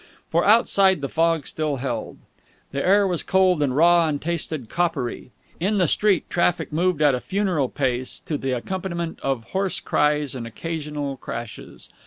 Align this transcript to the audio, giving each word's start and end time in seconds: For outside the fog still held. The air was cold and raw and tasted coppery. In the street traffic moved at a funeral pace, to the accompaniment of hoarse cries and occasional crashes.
For 0.31 0.43
outside 0.43 1.01
the 1.01 1.07
fog 1.09 1.45
still 1.45 1.75
held. 1.75 2.17
The 2.71 2.83
air 2.83 3.05
was 3.05 3.21
cold 3.21 3.61
and 3.61 3.75
raw 3.75 4.07
and 4.07 4.19
tasted 4.19 4.67
coppery. 4.67 5.29
In 5.59 5.77
the 5.77 5.85
street 5.85 6.27
traffic 6.27 6.73
moved 6.73 7.03
at 7.03 7.13
a 7.13 7.19
funeral 7.21 7.69
pace, 7.69 8.19
to 8.21 8.35
the 8.35 8.53
accompaniment 8.53 9.19
of 9.21 9.43
hoarse 9.51 9.79
cries 9.79 10.33
and 10.33 10.47
occasional 10.47 11.17
crashes. 11.17 11.87